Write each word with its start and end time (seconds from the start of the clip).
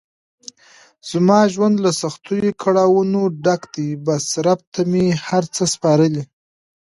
زما 1.09 1.39
ژوند 1.53 1.75
له 1.85 1.91
سختو 2.01 2.35
کړاونو 2.61 3.21
ډګ 3.43 3.61
ده 3.73 3.87
بس 4.05 4.25
رب 4.45 4.59
ته 4.73 4.81
مې 4.91 5.05
هر 5.27 5.43
څه 5.55 5.63
سپارلی. 5.73 6.23